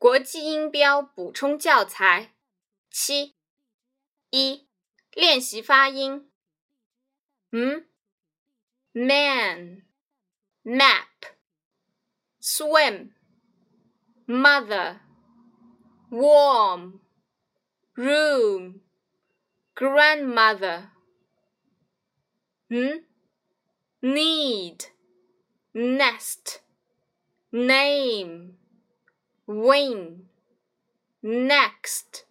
[0.00, 2.32] 国际音标补充教材
[2.88, 3.34] 七
[4.30, 4.66] 一
[5.12, 6.32] 练习发音。
[7.52, 7.86] 嗯
[8.92, 9.82] ，man
[10.64, 11.34] map
[12.40, 13.10] swim
[14.26, 15.00] mother
[16.08, 17.00] warm
[17.94, 18.80] room
[19.74, 20.92] grandmother
[22.70, 23.04] 嗯
[24.00, 24.86] ，need
[25.74, 26.60] nest
[27.50, 28.56] name
[29.50, 30.26] win,
[31.24, 32.24] next,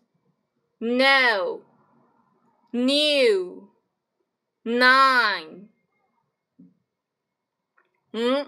[0.80, 1.62] no,
[2.72, 3.68] new,
[4.64, 5.68] nine.
[8.13, 8.48] Mm,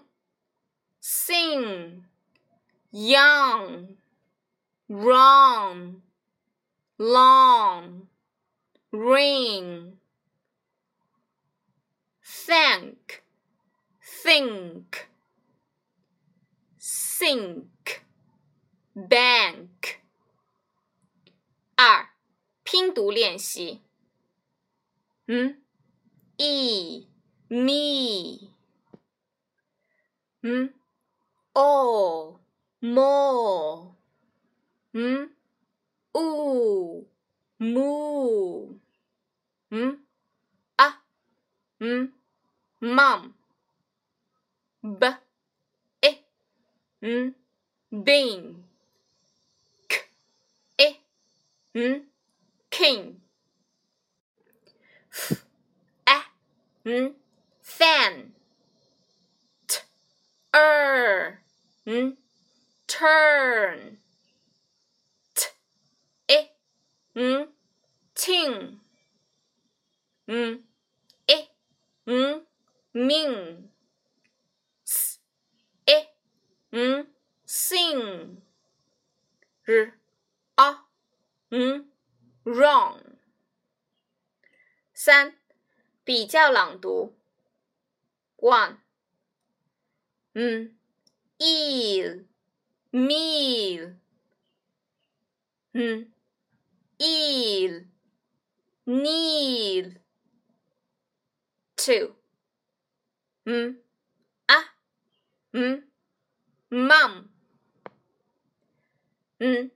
[1.02, 2.06] sing,
[2.94, 3.88] young,
[4.88, 6.02] wrong,
[6.98, 8.08] long,
[8.94, 9.98] ring.
[12.24, 13.22] Thank,
[14.02, 15.10] think,
[16.78, 18.01] sink
[18.96, 20.00] bank。
[21.76, 22.10] 二，
[22.64, 23.82] 拼读练习。
[25.28, 25.62] 嗯
[26.38, 27.08] ，e
[27.48, 28.50] me。
[30.42, 30.74] 嗯
[31.54, 32.40] ，o
[32.80, 33.96] more。
[34.94, 35.36] 嗯
[36.12, 37.08] ，u
[37.58, 38.78] moo。
[39.70, 40.06] 嗯，
[40.76, 41.04] 啊，
[41.80, 42.14] 嗯
[42.80, 43.32] ，mom。
[44.82, 45.18] b
[46.02, 46.24] e，
[47.02, 47.36] 嗯
[47.90, 48.61] ，bean。
[51.74, 52.04] n
[52.70, 53.22] king.
[55.14, 55.46] F.
[56.08, 56.22] A
[56.86, 57.08] n hmm?
[57.62, 58.32] fan.
[59.68, 59.80] T.
[60.56, 61.40] Er.
[61.86, 62.10] Hmm?
[62.88, 63.98] Turn.
[65.34, 65.48] T.
[66.30, 66.50] I.
[67.16, 67.48] N
[68.16, 68.80] ting.
[70.28, 70.60] N
[71.30, 71.48] i.
[72.08, 72.42] N
[72.94, 73.70] ming.
[74.86, 75.20] S.
[75.88, 76.08] I.
[76.74, 77.06] N
[77.46, 78.42] sing.
[79.68, 80.01] R.
[81.52, 81.92] 嗯
[82.46, 83.02] ，wrong。
[84.94, 85.36] 三，
[86.06, 87.18] 比较朗读。
[88.38, 88.78] One，
[90.34, 90.78] 嗯
[91.38, 92.26] ，eel，meal，
[95.74, 96.14] 嗯
[96.98, 97.88] ，eel，kneel。
[101.76, 102.16] Two，
[103.44, 103.84] 嗯，
[104.46, 104.76] 啊，
[105.52, 105.92] 嗯
[106.70, 107.28] ，mum，
[109.40, 109.72] 嗯。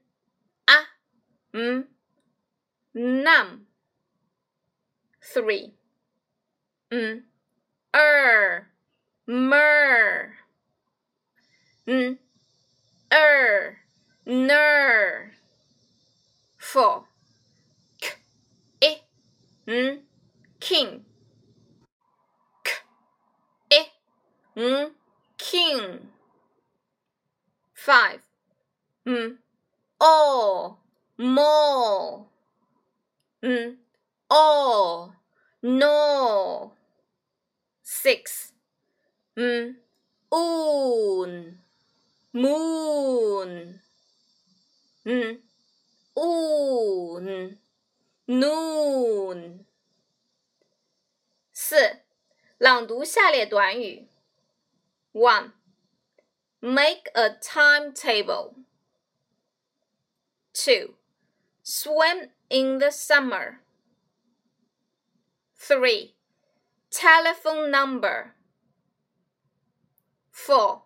[1.56, 1.86] Mm.
[2.94, 3.66] m num
[5.22, 5.72] three.
[6.90, 7.24] M
[7.94, 8.66] er.
[9.26, 10.34] Mer.
[11.86, 12.18] N
[13.10, 13.78] er.
[14.26, 15.32] Ner.
[16.58, 17.04] Four.
[18.02, 18.10] K.
[18.82, 19.00] I
[19.66, 20.02] n
[20.60, 21.06] king.
[22.64, 22.70] K.
[23.72, 23.86] I
[24.56, 24.90] n
[25.38, 26.08] king.
[27.72, 28.20] Five.
[29.06, 29.38] M
[29.98, 30.85] all
[31.17, 32.27] more,
[33.43, 33.77] mm,
[34.29, 35.15] all,
[35.61, 36.73] no,
[37.83, 38.53] six,
[39.35, 39.75] mm,
[40.33, 41.59] oon,
[42.33, 43.81] moon,
[45.05, 45.41] mm,
[46.15, 47.57] oon,
[48.27, 49.65] noon。
[51.53, 52.01] 四，
[52.57, 54.07] 朗读下列短语。
[55.13, 55.51] One,
[56.59, 58.55] make a timetable.
[60.53, 60.95] Two
[61.65, 63.61] swim in the summer.
[65.55, 66.15] 3.
[66.89, 68.33] Telephone number.
[70.31, 70.83] 4.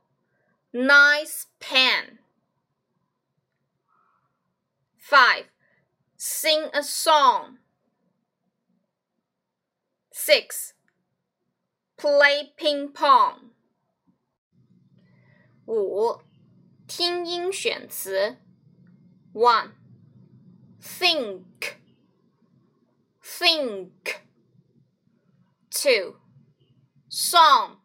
[0.74, 2.20] Nice pen.
[4.98, 5.46] 5.
[6.18, 7.58] Sing a song.
[10.12, 10.74] 6.
[11.98, 13.52] Play ping pong.
[15.66, 16.26] 5.
[16.88, 18.38] 听音选词
[19.34, 19.72] 1
[20.81, 21.81] think.
[23.23, 24.23] Think.
[25.71, 26.17] Two.
[27.09, 27.77] Song.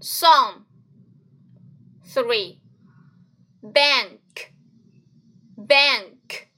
[0.00, 0.64] Song.
[2.04, 2.60] Three.
[3.62, 4.52] Bank.
[5.56, 6.50] Bank.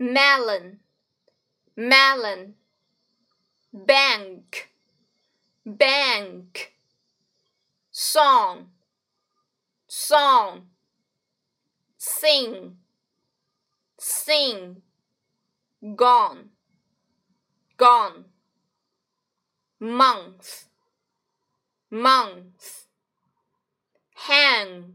[0.00, 0.80] melon,
[1.76, 2.54] melon,
[3.72, 4.70] bank,
[5.64, 6.72] bank.
[7.92, 8.66] Song,
[9.88, 10.62] song,
[11.96, 12.76] sing,
[13.98, 14.82] sing,
[15.96, 16.50] gone,
[17.76, 18.24] gone,
[19.80, 20.64] month,
[21.90, 22.86] month,
[24.14, 24.94] hang,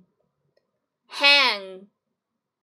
[1.08, 1.88] hang,